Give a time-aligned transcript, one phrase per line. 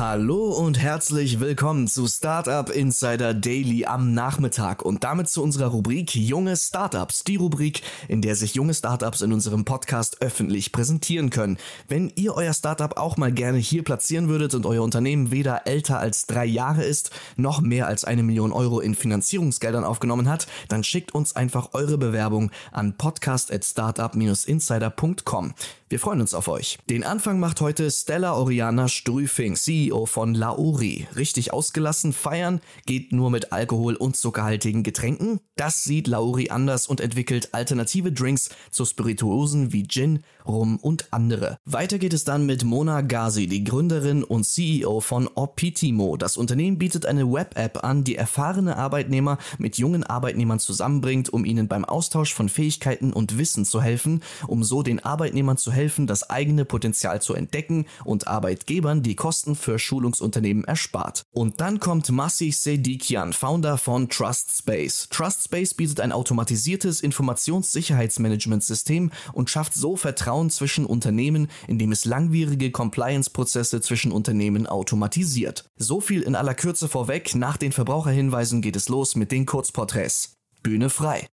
[0.00, 6.14] Hallo und herzlich willkommen zu Startup Insider Daily am Nachmittag und damit zu unserer Rubrik
[6.14, 11.58] Junge Startups, die Rubrik, in der sich junge Startups in unserem Podcast öffentlich präsentieren können.
[11.86, 15.98] Wenn ihr euer Startup auch mal gerne hier platzieren würdet und euer Unternehmen weder älter
[15.98, 20.82] als drei Jahre ist, noch mehr als eine Million Euro in Finanzierungsgeldern aufgenommen hat, dann
[20.82, 25.52] schickt uns einfach eure Bewerbung an podcast@startup-insider.com.
[25.90, 26.78] Wir freuen uns auf euch.
[26.88, 31.06] Den Anfang macht heute Stella Oriana Strüfing, CEO von Lauri.
[31.16, 35.40] Richtig ausgelassen feiern geht nur mit Alkohol und zuckerhaltigen Getränken.
[35.56, 41.58] Das sieht Lauri anders und entwickelt alternative Drinks zu Spirituosen wie Gin, Rum und andere.
[41.64, 46.16] Weiter geht es dann mit Mona Ghazi, die Gründerin und CEO von Opitimo.
[46.16, 51.68] Das Unternehmen bietet eine Web-App an, die erfahrene Arbeitnehmer mit jungen Arbeitnehmern zusammenbringt, um ihnen
[51.68, 56.30] beim Austausch von Fähigkeiten und Wissen zu helfen, um so den Arbeitnehmern zu helfen, das
[56.30, 61.24] eigene Potenzial zu entdecken und Arbeitgebern die Kosten für Schulungsunternehmen erspart.
[61.32, 65.08] Und dann kommt Masih Sedikian, Founder von TrustSpace.
[65.10, 73.80] TrustSpace bietet ein automatisiertes Informationssicherheitsmanagementsystem und schafft so Vertrauen zwischen Unternehmen, indem es langwierige Compliance-Prozesse
[73.80, 75.64] zwischen Unternehmen automatisiert.
[75.76, 80.34] So viel in aller Kürze vorweg, nach den Verbraucherhinweisen geht es los mit den Kurzporträts.
[80.62, 81.26] Bühne frei.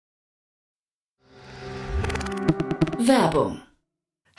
[2.98, 3.60] Werbung.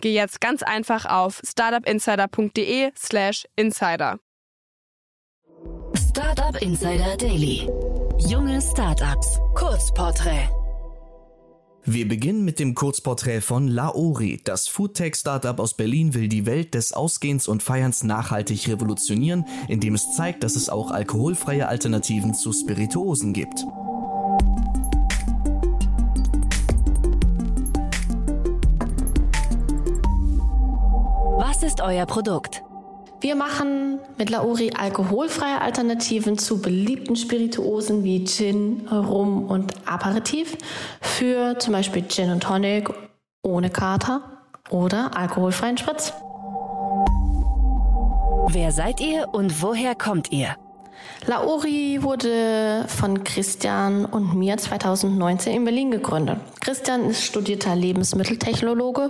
[0.00, 4.20] geh jetzt ganz einfach auf startupinsider.de/slash insider.
[5.96, 7.68] Startup Insider Daily.
[8.18, 9.38] Junge Startups.
[9.54, 10.48] Kurzporträt.
[11.84, 14.40] Wir beginnen mit dem Kurzporträt von Laori.
[14.44, 20.14] Das Foodtech-Startup aus Berlin will die Welt des Ausgehens und Feierns nachhaltig revolutionieren, indem es
[20.14, 23.64] zeigt, dass es auch alkoholfreie Alternativen zu Spirituosen gibt.
[31.90, 32.62] Euer Produkt?
[33.20, 40.56] Wir machen mit Lauri alkoholfreie Alternativen zu beliebten Spirituosen wie Gin, Rum und Aperitif
[41.02, 42.88] für zum Beispiel Gin und Tonic
[43.42, 44.22] ohne Kater
[44.70, 46.12] oder alkoholfreien Spritz.
[48.48, 50.56] Wer seid ihr und woher kommt ihr?
[51.26, 56.38] Laori wurde von Christian und mir 2019 in Berlin gegründet.
[56.60, 59.08] Christian ist studierter Lebensmitteltechnologe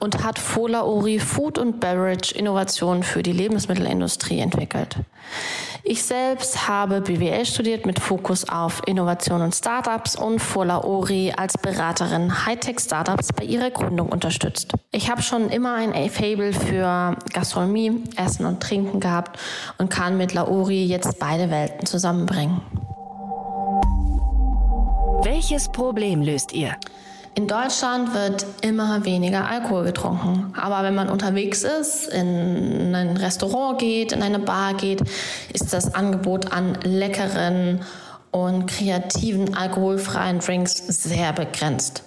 [0.00, 4.96] und hat vor Laori Food und Beverage Innovationen für die Lebensmittelindustrie entwickelt.
[5.86, 11.58] Ich selbst habe BWL studiert mit Fokus auf Innovation und Startups und vor Laori als
[11.58, 14.72] Beraterin Hightech-Startups bei ihrer Gründung unterstützt.
[14.92, 19.38] Ich habe schon immer ein Fable für Gastronomie, Essen und Trinken gehabt
[19.76, 22.62] und kann mit Laori jetzt beide Welten zusammenbringen.
[25.22, 26.76] Welches Problem löst ihr?
[27.36, 30.52] In Deutschland wird immer weniger Alkohol getrunken.
[30.56, 35.02] Aber wenn man unterwegs ist, in ein Restaurant geht, in eine Bar geht,
[35.52, 37.80] ist das Angebot an leckeren
[38.30, 42.04] und kreativen alkoholfreien Drinks sehr begrenzt.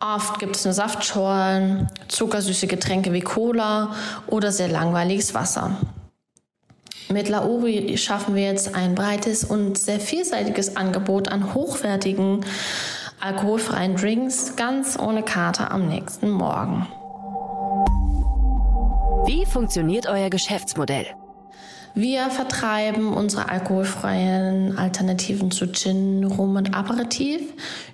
[0.00, 3.94] Oft gibt es nur Saftschorlen, zuckersüße Getränke wie Cola
[4.26, 5.76] oder sehr langweiliges Wasser.
[7.10, 12.44] Mit Lauri schaffen wir jetzt ein breites und sehr vielseitiges Angebot an hochwertigen
[13.20, 16.86] alkoholfreien Drinks ganz ohne Kater am nächsten Morgen.
[19.26, 21.06] Wie funktioniert euer Geschäftsmodell?
[21.96, 27.40] Wir vertreiben unsere alkoholfreien Alternativen zu Gin, Rum und Aperitif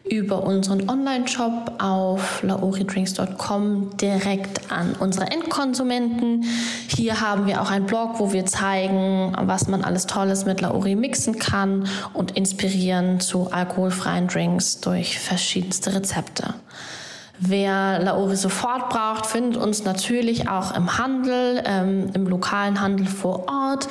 [0.08, 6.46] über unseren Online-Shop auf laoridrinks.com direkt an unsere Endkonsumenten.
[6.88, 10.94] Hier haben wir auch einen Blog, wo wir zeigen, was man alles Tolles mit Laori
[10.94, 16.54] mixen kann und inspirieren zu alkoholfreien Drinks durch verschiedenste Rezepte.
[17.42, 23.48] Wer Lauri sofort braucht, findet uns natürlich auch im Handel, ähm, im lokalen Handel vor
[23.48, 23.88] Ort,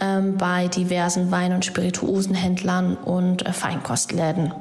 [0.00, 4.52] ähm, bei diversen Wein- und Spirituosenhändlern und äh, Feinkostläden.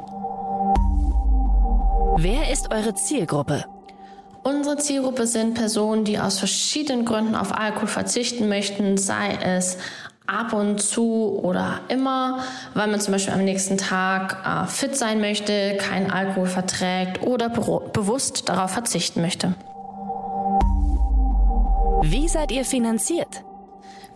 [2.16, 3.66] Wer ist eure Zielgruppe?
[4.42, 9.78] Unsere Zielgruppe sind Personen, die aus verschiedenen Gründen auf Alkohol verzichten möchten, sei es
[10.30, 12.40] ab und zu oder immer,
[12.74, 17.50] weil man zum Beispiel am nächsten Tag äh, fit sein möchte, keinen Alkohol verträgt oder
[17.50, 19.54] bewusst darauf verzichten möchte.
[22.02, 23.44] Wie seid ihr finanziert?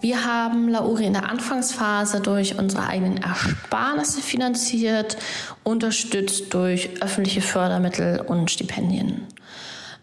[0.04, 5.16] Wir haben Lauri in der Anfangsphase durch unsere eigenen Ersparnisse finanziert,
[5.64, 9.28] unterstützt durch öffentliche Fördermittel und Stipendien.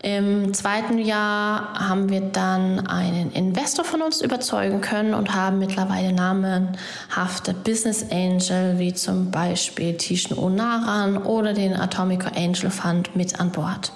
[0.02, 6.14] Im zweiten Jahr haben wir dann einen Investor von uns überzeugen können und haben mittlerweile
[6.14, 13.52] namenhafte Business Angel wie zum Beispiel Tishan Onaran oder den Atomico Angel Fund mit an
[13.52, 13.93] Bord.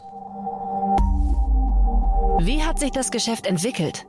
[2.41, 4.05] Wie hat sich das Geschäft entwickelt?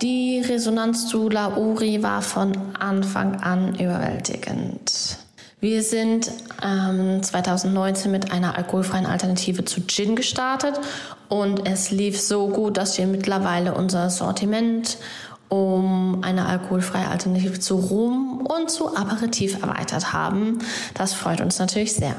[0.00, 5.21] Die Resonanz zu Lauri war von Anfang an überwältigend.
[5.62, 6.28] Wir sind
[6.60, 10.80] ähm, 2019 mit einer alkoholfreien Alternative zu Gin gestartet
[11.28, 14.98] und es lief so gut, dass wir mittlerweile unser Sortiment
[15.48, 20.58] um eine alkoholfreie Alternative zu Rum und zu Aperitif erweitert haben.
[20.94, 22.16] Das freut uns natürlich sehr.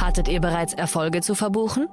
[0.00, 1.88] Hattet ihr bereits Erfolge zu verbuchen?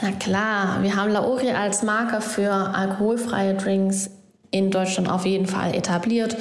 [0.00, 4.08] Na klar, wir haben Lauri als Marke für alkoholfreie Drinks
[4.50, 6.36] in Deutschland auf jeden Fall etabliert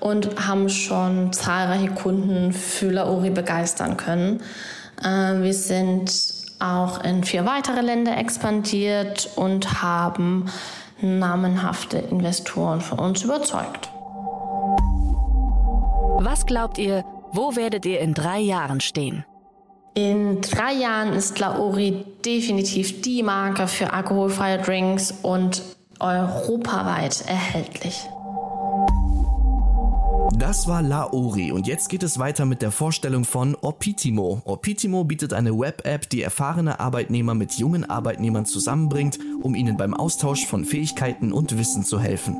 [0.00, 4.42] und haben schon zahlreiche Kunden für Lauri begeistern können.
[5.02, 6.10] Äh, wir sind
[6.58, 10.46] auch in vier weitere Länder expandiert und haben
[11.00, 13.90] namenhafte Investoren von uns überzeugt.
[16.22, 19.24] Was glaubt ihr, wo werdet ihr in drei Jahren stehen?
[19.94, 25.62] In drei Jahren ist Lauri definitiv die Marke für alkoholfreie Drinks und
[25.98, 28.06] europaweit erhältlich.
[30.40, 34.40] Das war Laori und jetzt geht es weiter mit der Vorstellung von Opitimo.
[34.46, 40.46] Opitimo bietet eine Web-App, die erfahrene Arbeitnehmer mit jungen Arbeitnehmern zusammenbringt, um ihnen beim Austausch
[40.46, 42.36] von Fähigkeiten und Wissen zu helfen.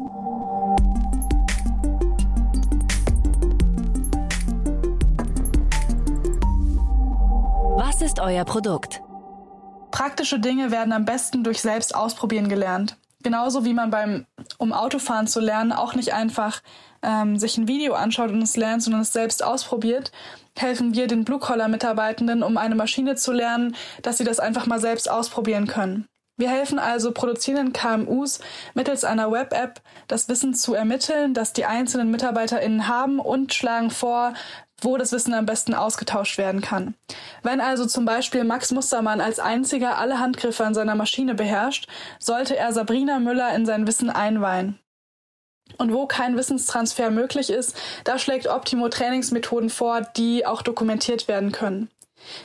[7.76, 9.02] Was ist euer Produkt?
[9.90, 12.96] Praktische Dinge werden am besten durch selbst ausprobieren gelernt.
[13.22, 14.26] Genauso wie man beim,
[14.58, 16.62] um Autofahren zu lernen, auch nicht einfach
[17.02, 20.10] ähm, sich ein Video anschaut und es lernt, sondern es selbst ausprobiert,
[20.56, 25.10] helfen wir den Blue-Collar-Mitarbeitenden, um eine Maschine zu lernen, dass sie das einfach mal selbst
[25.10, 26.06] ausprobieren können.
[26.36, 28.40] Wir helfen also produzierenden KMUs
[28.72, 34.32] mittels einer Web-App das Wissen zu ermitteln, das die einzelnen MitarbeiterInnen haben und schlagen vor,
[34.82, 36.94] wo das Wissen am besten ausgetauscht werden kann.
[37.42, 41.88] Wenn also zum Beispiel Max Mustermann als einziger alle Handgriffe an seiner Maschine beherrscht,
[42.18, 44.78] sollte er Sabrina Müller in sein Wissen einweihen.
[45.78, 51.52] Und wo kein Wissenstransfer möglich ist, da schlägt Optimo Trainingsmethoden vor, die auch dokumentiert werden
[51.52, 51.90] können.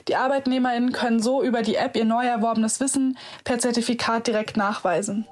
[0.08, 5.28] Die ArbeitnehmerInnen können so über die App ihr neu erworbenes Wissen per Zertifikat direkt nachweisen.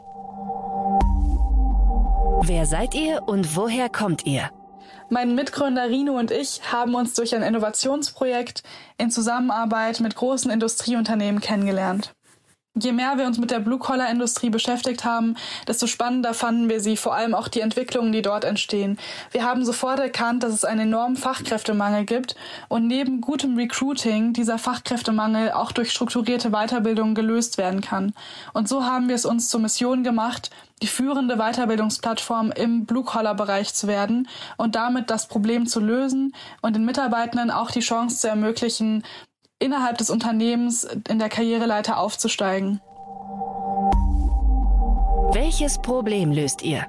[2.45, 4.49] Wer seid ihr und woher kommt ihr?
[5.09, 8.63] Mein Mitgründer Rino und ich haben uns durch ein Innovationsprojekt
[8.97, 12.15] in Zusammenarbeit mit großen Industrieunternehmen kennengelernt.
[12.75, 15.35] Je mehr wir uns mit der Blue-Collar-Industrie beschäftigt haben,
[15.67, 18.97] desto spannender fanden wir sie, vor allem auch die Entwicklungen, die dort entstehen.
[19.29, 22.35] Wir haben sofort erkannt, dass es einen enormen Fachkräftemangel gibt
[22.69, 28.15] und neben gutem Recruiting dieser Fachkräftemangel auch durch strukturierte Weiterbildung gelöst werden kann.
[28.53, 30.49] Und so haben wir es uns zur Mission gemacht,
[30.81, 36.33] die führende Weiterbildungsplattform im Blue-Collar-Bereich zu werden und damit das Problem zu lösen
[36.63, 39.03] und den Mitarbeitenden auch die Chance zu ermöglichen,
[39.63, 42.81] innerhalb des Unternehmens in der Karriereleiter aufzusteigen.
[45.31, 46.85] Welches Problem löst ihr?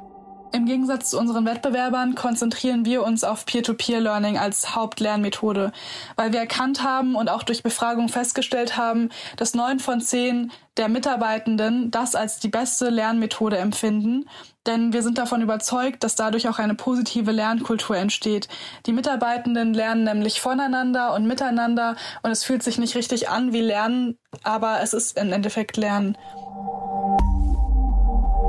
[0.54, 5.72] Im Gegensatz zu unseren Wettbewerbern konzentrieren wir uns auf Peer-to-Peer-Learning als Hauptlernmethode,
[6.14, 10.88] weil wir erkannt haben und auch durch Befragung festgestellt haben, dass neun von zehn der
[10.88, 14.26] Mitarbeitenden das als die beste Lernmethode empfinden,
[14.64, 18.46] denn wir sind davon überzeugt, dass dadurch auch eine positive Lernkultur entsteht.
[18.86, 23.60] Die Mitarbeitenden lernen nämlich voneinander und miteinander und es fühlt sich nicht richtig an wie
[23.60, 26.16] Lernen, aber es ist im Endeffekt Lernen.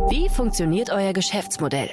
[0.09, 1.89] Wie funktioniert euer Geschäftsmodell?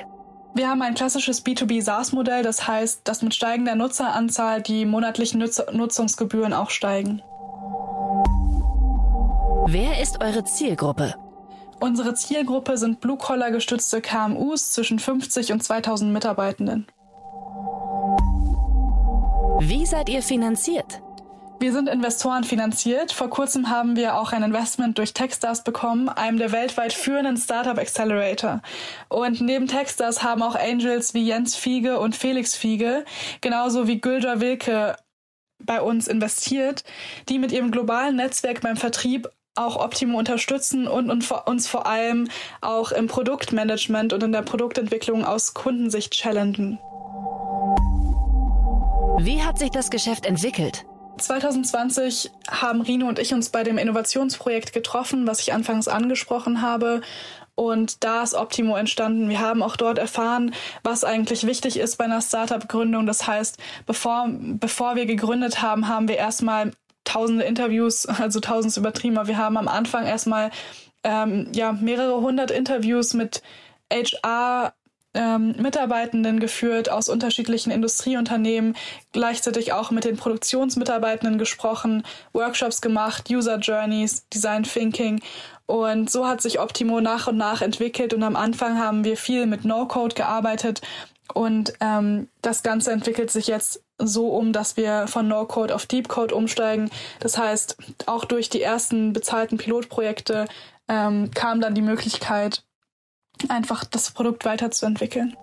[0.54, 5.62] Wir haben ein klassisches B2B SaaS-Modell, das heißt, dass mit steigender Nutzeranzahl die monatlichen Nutz
[5.73, 7.23] Nutzungsgebühren auch steigen.
[9.66, 11.14] Wer ist eure Zielgruppe?
[11.81, 16.87] Unsere Zielgruppe sind Blue-Collar gestützte KMUs zwischen 50 und 2000 Mitarbeitenden.
[19.61, 21.00] Wie seid ihr finanziert?
[21.62, 23.12] Wir sind Investoren finanziert.
[23.12, 27.78] Vor kurzem haben wir auch ein Investment durch Techstars bekommen, einem der weltweit führenden Startup
[27.78, 28.62] Accelerator.
[29.09, 33.04] Und neben Techstars haben auch Angels wie Jens Fiege und Felix Fiege,
[33.42, 34.97] genauso wie Güldra Wilke
[35.61, 36.83] bei uns investiert,
[37.28, 42.26] die mit ihrem globalen Netzwerk beim Vertrieb auch Optimo unterstützen und, und uns vor allem
[42.61, 46.81] auch im Produktmanagement und in der Produktentwicklung aus Kundensicht challengen.
[49.21, 50.85] Wie hat sich das Geschäft entwickelt?
[51.23, 57.00] 2020 haben Rino und ich uns bei dem Innovationsprojekt getroffen, was ich anfangs angesprochen habe.
[57.55, 59.29] Und da ist Optimo entstanden.
[59.29, 63.07] Wir haben auch dort erfahren, was eigentlich wichtig ist bei einer Startup-Gründung.
[63.07, 66.73] Das heißt, bevor, bevor wir gegründet haben, haben wir erstmal
[67.05, 70.50] tausende Interviews, also tausend übertrieben, aber wir haben am Anfang erstmal
[71.05, 73.43] ähm, ja, mehrere hundert Interviews mit
[73.93, 74.73] HR
[75.14, 78.76] ähm, Mitarbeitenden geführt aus unterschiedlichen Industrieunternehmen,
[79.12, 85.21] gleichzeitig auch mit den Produktionsmitarbeitenden gesprochen, Workshops gemacht, User Journeys, Design Thinking.
[85.66, 88.14] Und so hat sich Optimo nach und nach entwickelt.
[88.14, 90.81] Und am Anfang haben wir viel mit No-Code gearbeitet.
[91.35, 96.35] Und ähm, das Ganze entwickelt sich jetzt so um, dass wir von No-Code auf Deep-Code
[96.35, 96.90] umsteigen.
[97.21, 97.76] Das heißt,
[98.07, 100.47] auch durch die ersten bezahlten Pilotprojekte
[100.88, 102.64] ähm, kam dann die Möglichkeit,
[103.49, 105.37] einfach das Produkt weiterzuentwickeln.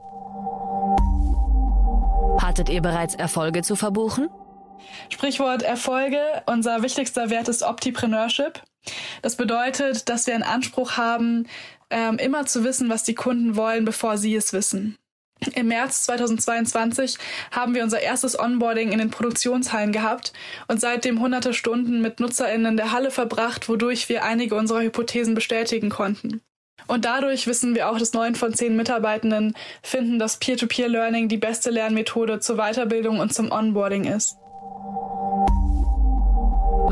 [2.42, 4.30] Hattet ihr bereits Erfolge zu verbuchen?
[5.10, 6.20] Sprichwort Erfolge.
[6.46, 8.62] Unser wichtigster Wert ist Optipreneurship.
[9.22, 11.48] Das bedeutet, dass wir einen Anspruch haben,
[11.90, 14.98] ähm, immer zu wissen, was die Kunden wollen, bevor sie es wissen.
[15.56, 17.18] Im März 2022
[17.52, 20.34] haben wir unser erstes Onboarding in den Produktionshallen gehabt
[20.68, 25.36] und seitdem hunderte Stunden mit NutzerInnen in der Halle verbracht, wodurch wir einige unserer Hypothesen
[25.36, 26.42] bestätigen konnten.
[26.90, 31.70] Und dadurch wissen wir auch, dass neun von zehn Mitarbeitenden finden, dass Peer-to-Peer-Learning die beste
[31.70, 34.38] Lernmethode zur Weiterbildung und zum Onboarding ist.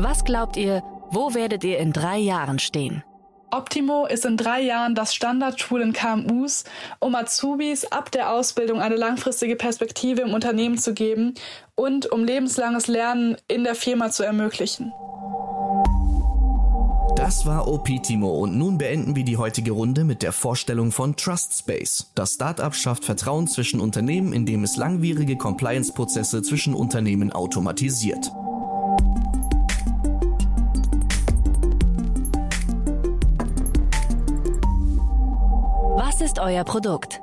[0.00, 3.02] Was glaubt ihr, wo werdet ihr in drei Jahren stehen?
[3.50, 6.62] Optimo ist in drei Jahren das Standardtool in KMUs,
[7.00, 11.34] um Azubis ab der Ausbildung eine langfristige Perspektive im Unternehmen zu geben
[11.74, 14.92] und um lebenslanges Lernen in der Firma zu ermöglichen.
[17.18, 21.52] Das war Optimo und nun beenden wir die heutige Runde mit der Vorstellung von Trust
[21.52, 22.12] Space.
[22.14, 28.30] Das Startup schafft Vertrauen zwischen Unternehmen, indem es langwierige Compliance-Prozesse zwischen Unternehmen automatisiert.
[35.96, 37.20] Was ist euer Produkt?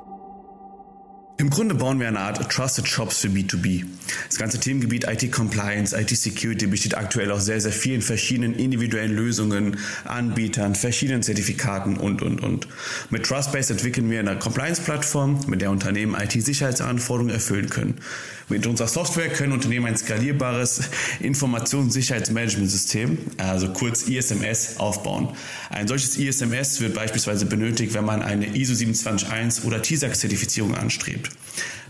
[1.38, 3.84] Im Grunde bauen wir eine Art Trusted Shops für B2B.
[4.28, 9.14] Das ganze Themengebiet IT Compliance, IT Security besteht aktuell aus sehr, sehr vielen verschiedenen individuellen
[9.14, 9.76] Lösungen,
[10.06, 12.68] Anbietern, verschiedenen Zertifikaten und, und, und.
[13.10, 18.00] Mit Trustbase entwickeln wir eine Compliance-Plattform, mit der Unternehmen IT-Sicherheitsanforderungen erfüllen können.
[18.48, 20.82] Mit unserer Software können Unternehmen ein skalierbares
[21.18, 25.30] Informationssicherheitsmanagementsystem, also kurz ISMS, aufbauen.
[25.70, 31.30] Ein solches ISMS wird beispielsweise benötigt, wenn man eine ISO 271 oder TISAX-Zertifizierung anstrebt.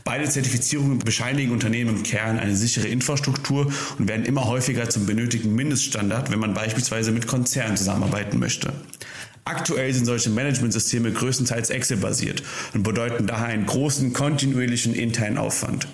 [0.05, 5.55] Beide Zertifizierungen bescheinigen Unternehmen im Kern eine sichere Infrastruktur und werden immer häufiger zum benötigten
[5.55, 8.73] Mindeststandard, wenn man beispielsweise mit Konzernen zusammenarbeiten möchte.
[9.49, 12.43] Aktuell sind solche Managementsysteme größtenteils Excel-basiert
[12.75, 15.87] und bedeuten daher einen großen kontinuierlichen internen Aufwand.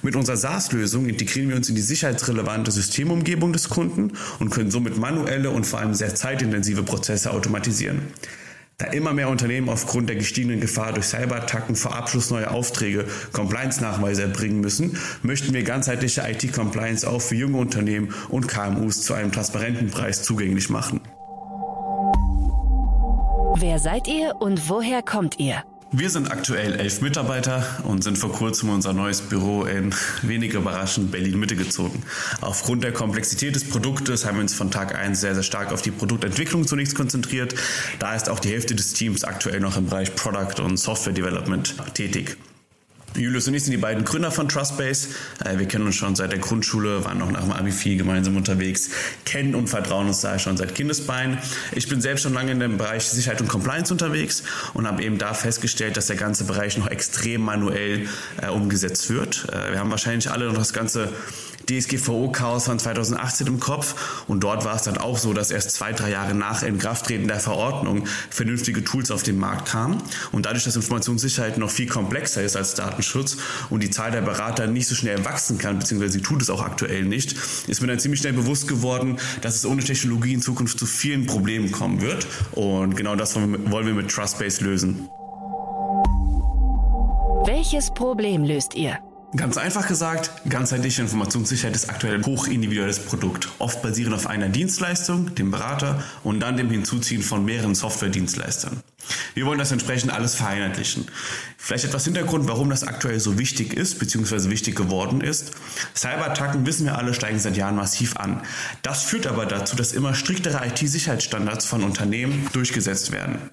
[0.00, 4.96] Mit unserer SaaS-Lösung integrieren wir uns in die sicherheitsrelevante Systemumgebung des Kunden und können somit
[4.96, 8.00] manuelle und vor allem sehr zeitintensive Prozesse automatisieren.
[8.78, 14.22] Da immer mehr Unternehmen aufgrund der gestiegenen Gefahr durch Cyberattacken vor Abschluss neuer Aufträge Compliance-Nachweise
[14.22, 19.90] erbringen müssen, möchten wir ganzheitliche IT-Compliance auch für junge Unternehmen und KMUs zu einem transparenten
[19.90, 21.02] Preis zugänglich machen.
[23.58, 25.64] Wer seid ihr und woher kommt ihr?
[25.90, 31.10] Wir sind aktuell elf Mitarbeiter und sind vor kurzem unser neues Büro in weniger überraschend
[31.10, 32.02] Berlin-Mitte gezogen.
[32.42, 35.80] Aufgrund der Komplexität des Produktes haben wir uns von Tag 1 sehr, sehr stark auf
[35.80, 37.54] die Produktentwicklung zunächst konzentriert.
[37.98, 41.74] Da ist auch die Hälfte des Teams aktuell noch im Bereich Product und Software Development
[41.94, 42.36] tätig.
[43.16, 45.08] Julius und ich sind die beiden Gründer von Trustbase.
[45.44, 48.36] Äh, wir kennen uns schon seit der Grundschule, waren auch nach dem Abi viel gemeinsam
[48.36, 48.90] unterwegs,
[49.24, 51.38] kennen und vertrauen uns da schon seit Kindesbein.
[51.72, 54.42] Ich bin selbst schon lange in dem Bereich Sicherheit und Compliance unterwegs
[54.74, 58.06] und habe eben da festgestellt, dass der ganze Bereich noch extrem manuell
[58.42, 59.46] äh, umgesetzt wird.
[59.50, 61.12] Äh, wir haben wahrscheinlich alle noch das ganze
[61.66, 64.24] DSGVO-Chaos von 2018 im Kopf.
[64.28, 67.40] Und dort war es dann auch so, dass erst zwei, drei Jahre nach Inkrafttreten der
[67.40, 70.02] Verordnung vernünftige Tools auf den Markt kamen.
[70.32, 73.36] Und dadurch, dass Informationssicherheit noch viel komplexer ist als Datenschutz
[73.70, 76.62] und die Zahl der Berater nicht so schnell wachsen kann, beziehungsweise sie tut es auch
[76.62, 80.78] aktuell nicht, ist mir dann ziemlich schnell bewusst geworden, dass es ohne Technologie in Zukunft
[80.78, 82.26] zu vielen Problemen kommen wird.
[82.52, 85.08] Und genau das wollen wir mit Trustbase lösen.
[87.46, 88.98] Welches Problem löst ihr?
[89.34, 95.34] Ganz einfach gesagt, ganzheitliche Informationssicherheit ist aktuell ein hochindividuelles Produkt, oft basierend auf einer Dienstleistung,
[95.34, 98.80] dem Berater und dann dem Hinzuziehen von mehreren Software-Dienstleistern.
[99.34, 101.06] Wir wollen das entsprechend alles vereinheitlichen.
[101.58, 105.52] Vielleicht etwas Hintergrund, warum das aktuell so wichtig ist, beziehungsweise wichtig geworden ist.
[105.94, 108.42] Cyberattacken, wissen wir alle, steigen seit Jahren massiv an.
[108.82, 113.50] Das führt aber dazu, dass immer striktere IT-Sicherheitsstandards von Unternehmen durchgesetzt werden.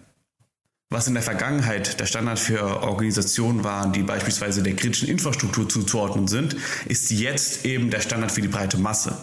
[0.93, 6.27] Was in der Vergangenheit der Standard für Organisationen war, die beispielsweise der kritischen Infrastruktur zuzuordnen
[6.27, 9.17] sind, ist jetzt eben der Standard für die breite Masse.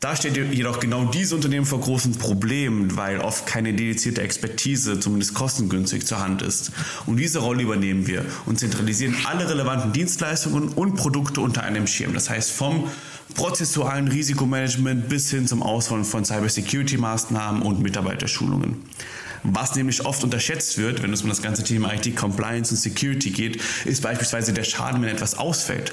[0.00, 5.32] Da steht jedoch genau diese Unternehmen vor großen Problemen, weil oft keine dedizierte Expertise, zumindest
[5.32, 6.72] kostengünstig, zur Hand ist.
[7.06, 12.12] Und diese Rolle übernehmen wir und zentralisieren alle relevanten Dienstleistungen und Produkte unter einem Schirm.
[12.12, 12.86] Das heißt vom
[13.34, 18.82] prozessualen Risikomanagement bis hin zum Ausrollen von Cybersecurity-Maßnahmen und Mitarbeiterschulungen.
[19.42, 23.60] Was nämlich oft unterschätzt wird, wenn es um das ganze Thema IT-Compliance und Security geht,
[23.84, 25.92] ist beispielsweise der Schaden, wenn etwas ausfällt.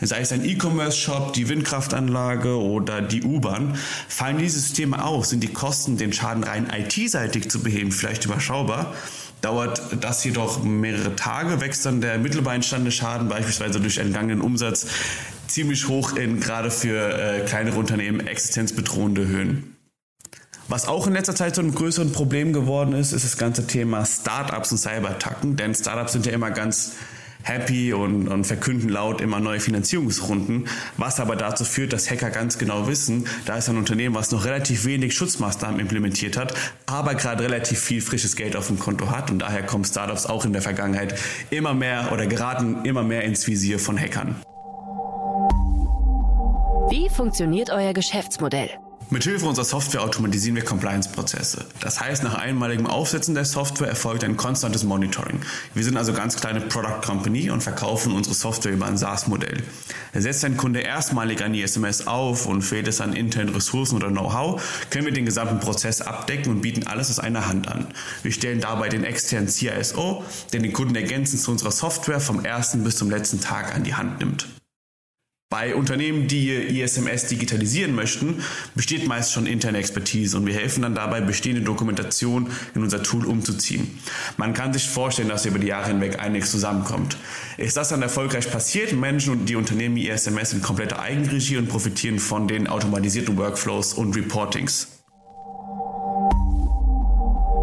[0.00, 3.76] Sei es ein E-Commerce-Shop, die Windkraftanlage oder die U-Bahn.
[4.08, 8.94] Fallen diese Systeme aus, sind die Kosten, den Schaden rein IT-seitig zu beheben, vielleicht überschaubar.
[9.42, 14.86] Dauert das jedoch mehrere Tage, wächst dann der mittelbar entstandene Schaden beispielsweise durch entgangenen Umsatz
[15.46, 19.75] ziemlich hoch in gerade für äh, kleinere Unternehmen existenzbedrohende Höhen.
[20.68, 24.04] Was auch in letzter Zeit so ein größeres Problem geworden ist, ist das ganze Thema
[24.04, 25.56] Startups und Cyberattacken.
[25.56, 26.94] Denn Startups sind ja immer ganz
[27.44, 32.58] happy und, und verkünden laut immer neue Finanzierungsrunden, was aber dazu führt, dass Hacker ganz
[32.58, 36.54] genau wissen, da ist ein Unternehmen, was noch relativ wenig Schutzmaßnahmen implementiert hat,
[36.86, 40.44] aber gerade relativ viel frisches Geld auf dem Konto hat und daher kommen Startups auch
[40.44, 41.16] in der Vergangenheit
[41.50, 44.34] immer mehr oder geraten immer mehr ins Visier von Hackern.
[46.90, 48.70] Wie funktioniert euer Geschäftsmodell?
[49.08, 51.64] Mithilfe unserer Software automatisieren wir Compliance-Prozesse.
[51.78, 55.40] Das heißt, nach einmaligem Aufsetzen der Software erfolgt ein konstantes Monitoring.
[55.74, 59.62] Wir sind also ganz kleine Product Company und verkaufen unsere Software über ein SaaS-Modell.
[60.12, 64.60] Setzt ein Kunde erstmalig eine SMS auf und fehlt es an internen Ressourcen oder Know-how,
[64.90, 67.86] können wir den gesamten Prozess abdecken und bieten alles aus einer Hand an.
[68.24, 72.82] Wir stellen dabei den externen CISO, der den Kunden ergänzend zu unserer Software vom ersten
[72.82, 74.48] bis zum letzten Tag an die Hand nimmt.
[75.48, 78.42] Bei Unternehmen, die ihr ISMS digitalisieren möchten,
[78.74, 83.24] besteht meist schon interne Expertise und wir helfen dann dabei, bestehende Dokumentation in unser Tool
[83.24, 83.96] umzuziehen.
[84.38, 87.16] Man kann sich vorstellen, dass über die Jahre hinweg einiges zusammenkommt.
[87.58, 92.18] Ist das dann erfolgreich passiert, Menschen und die Unternehmen ISMS in kompletter Eigenregie und profitieren
[92.18, 94.88] von den automatisierten Workflows und Reportings.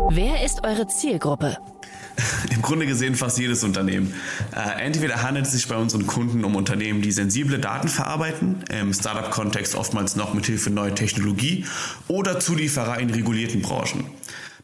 [0.09, 1.57] Wer ist eure Zielgruppe?
[2.53, 4.13] Im Grunde gesehen fast jedes Unternehmen.
[4.55, 8.93] Äh, entweder handelt es sich bei unseren Kunden um Unternehmen, die sensible Daten verarbeiten, im
[8.93, 11.65] Startup-Kontext oftmals noch mit Hilfe neuer Technologie,
[12.07, 14.05] oder Zulieferer in regulierten Branchen.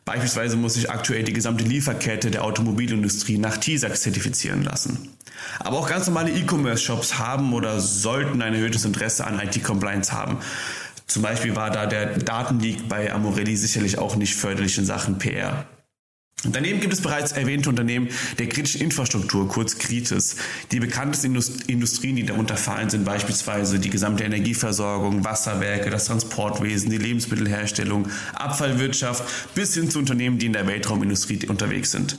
[0.05, 5.09] Beispielsweise muss sich aktuell die gesamte Lieferkette der Automobilindustrie nach TISAX zertifizieren lassen.
[5.59, 10.37] Aber auch ganz normale E-Commerce-Shops haben oder sollten ein erhöhtes Interesse an IT-Compliance haben.
[11.05, 15.65] Zum Beispiel war da der Datenleak bei Amorelli sicherlich auch nicht förderlich in Sachen PR.
[16.45, 20.37] Daneben gibt es bereits erwähnte Unternehmen der kritischen Infrastruktur, kurz Kritis.
[20.71, 26.97] Die bekanntesten Industrien, die darunter fallen, sind beispielsweise die gesamte Energieversorgung, Wasserwerke, das Transportwesen, die
[26.97, 32.17] Lebensmittelherstellung, Abfallwirtschaft bis hin zu Unternehmen, die in der Weltraumindustrie unterwegs sind.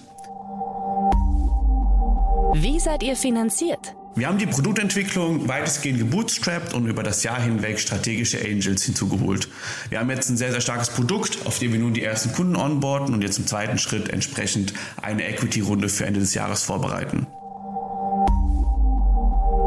[2.53, 3.95] Wie seid ihr finanziert?
[4.17, 9.49] Wir haben die Produktentwicklung weitestgehend gebootstrapped und über das Jahr hinweg strategische Angels hinzugeholt.
[9.89, 12.57] Wir haben jetzt ein sehr, sehr starkes Produkt, auf dem wir nun die ersten Kunden
[12.57, 17.27] onboarden und jetzt im zweiten Schritt entsprechend eine Equity-Runde für Ende des Jahres vorbereiten.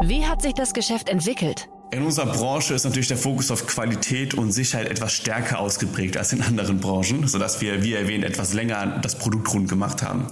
[0.06, 1.70] Wie hat sich das Geschäft entwickelt?
[1.94, 6.34] In unserer Branche ist natürlich der Fokus auf Qualität und Sicherheit etwas stärker ausgeprägt als
[6.34, 10.26] in anderen Branchen, sodass wir, wie erwähnt, etwas länger das Produkt rund gemacht haben.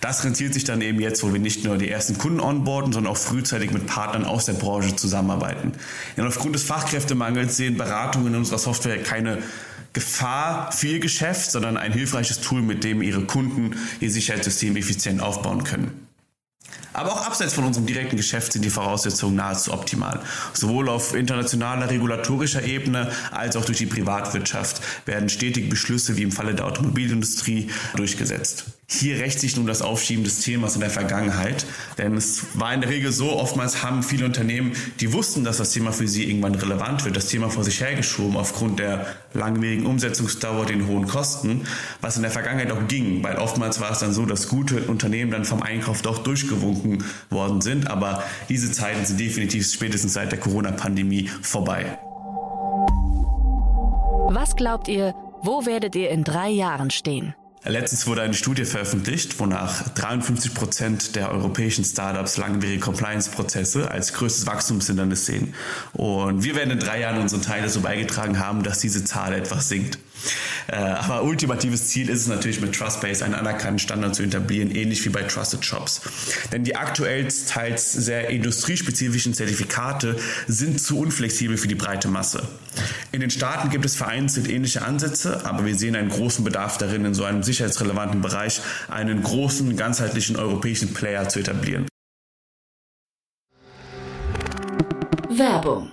[0.00, 3.12] Das rentiert sich dann eben jetzt, wo wir nicht nur die ersten Kunden onboarden, sondern
[3.12, 5.72] auch frühzeitig mit Partnern aus der Branche zusammenarbeiten.
[6.16, 9.38] Denn aufgrund des Fachkräftemangels sehen Beratungen in unserer Software keine
[9.92, 15.20] Gefahr für ihr Geschäft, sondern ein hilfreiches Tool, mit dem ihre Kunden ihr Sicherheitssystem effizient
[15.20, 16.09] aufbauen können.
[16.92, 20.20] Aber auch abseits von unserem direkten Geschäft sind die Voraussetzungen nahezu optimal.
[20.52, 26.32] Sowohl auf internationaler regulatorischer Ebene als auch durch die Privatwirtschaft werden stetig Beschlüsse wie im
[26.32, 28.79] Falle der Automobilindustrie durchgesetzt.
[28.92, 31.64] Hier rächt sich nun das Aufschieben des Themas in der Vergangenheit,
[31.96, 35.70] denn es war in der Regel so, oftmals haben viele Unternehmen, die wussten, dass das
[35.70, 40.66] Thema für sie irgendwann relevant wird, das Thema vor sich hergeschoben aufgrund der langwierigen Umsetzungsdauer,
[40.66, 41.68] den hohen Kosten,
[42.00, 45.30] was in der Vergangenheit auch ging, weil oftmals war es dann so, dass gute Unternehmen
[45.30, 50.40] dann vom Einkauf doch durchgewunken worden sind, aber diese Zeiten sind definitiv spätestens seit der
[50.40, 51.96] Corona-Pandemie vorbei.
[54.32, 57.34] Was glaubt ihr, wo werdet ihr in drei Jahren stehen?
[57.64, 64.46] Letztens wurde eine Studie veröffentlicht, wonach 53 Prozent der europäischen Startups langwierige Compliance-Prozesse als größtes
[64.46, 65.52] Wachstumshindernis sehen.
[65.92, 69.68] Und wir werden in drei Jahren unseren Teil dazu beigetragen haben, dass diese Zahl etwas
[69.68, 69.98] sinkt.
[70.68, 75.04] Äh, aber ultimatives Ziel ist es natürlich mit Trustbase einen anerkannten Standard zu etablieren, ähnlich
[75.04, 76.02] wie bei Trusted Shops.
[76.52, 82.42] Denn die aktuell teils sehr industriespezifischen Zertifikate sind zu unflexibel für die breite Masse.
[83.12, 87.04] In den Staaten gibt es vereinzelt ähnliche Ansätze, aber wir sehen einen großen Bedarf darin,
[87.04, 91.86] in so einem sicherheitsrelevanten Bereich einen großen, ganzheitlichen europäischen Player zu etablieren.
[95.28, 95.92] Werbung.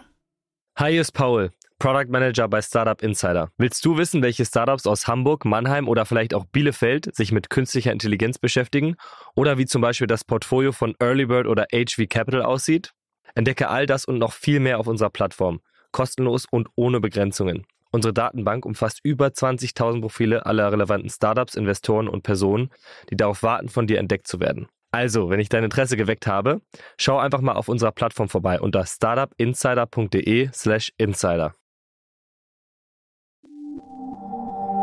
[0.77, 3.49] Hi, hier ist Paul, Product Manager bei Startup Insider.
[3.57, 7.91] Willst du wissen, welche Startups aus Hamburg, Mannheim oder vielleicht auch Bielefeld sich mit künstlicher
[7.91, 8.95] Intelligenz beschäftigen?
[9.35, 12.93] Oder wie zum Beispiel das Portfolio von Earlybird oder HV Capital aussieht?
[13.35, 15.61] Entdecke all das und noch viel mehr auf unserer Plattform.
[15.91, 17.65] Kostenlos und ohne Begrenzungen.
[17.91, 22.69] Unsere Datenbank umfasst über 20.000 Profile aller relevanten Startups, Investoren und Personen,
[23.09, 24.67] die darauf warten, von dir entdeckt zu werden.
[24.91, 26.61] Also, wenn ich dein Interesse geweckt habe,
[26.97, 31.55] schau einfach mal auf unserer Plattform vorbei unter startupinsider.de/slash insider.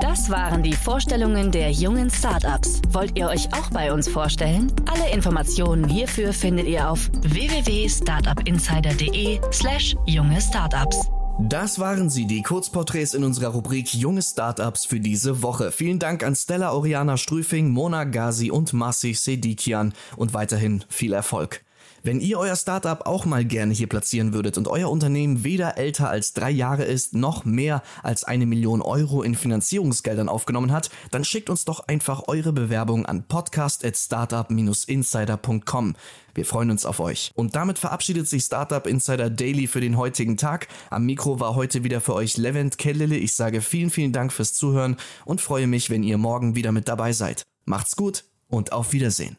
[0.00, 2.80] Das waren die Vorstellungen der jungen Startups.
[2.90, 4.70] Wollt ihr euch auch bei uns vorstellen?
[4.88, 11.10] Alle Informationen hierfür findet ihr auf www.startupinsider.de/slash junge Startups.
[11.40, 15.72] Das waren sie, die Kurzporträts in unserer Rubrik Junge Startups für diese Woche.
[15.72, 21.64] Vielen Dank an Stella Oriana Strüfing, Mona Gazi und Massi Sedikian und weiterhin viel Erfolg.
[22.06, 26.10] Wenn ihr euer Startup auch mal gerne hier platzieren würdet und euer Unternehmen weder älter
[26.10, 31.24] als drei Jahre ist, noch mehr als eine Million Euro in Finanzierungsgeldern aufgenommen hat, dann
[31.24, 35.96] schickt uns doch einfach eure Bewerbung an podcast.startup-insider.com.
[36.34, 37.30] Wir freuen uns auf euch.
[37.36, 40.68] Und damit verabschiedet sich Startup Insider Daily für den heutigen Tag.
[40.90, 43.16] Am Mikro war heute wieder für euch Levent Kellele.
[43.16, 46.86] Ich sage vielen, vielen Dank fürs Zuhören und freue mich, wenn ihr morgen wieder mit
[46.86, 47.44] dabei seid.
[47.64, 49.38] Macht's gut und auf Wiedersehen.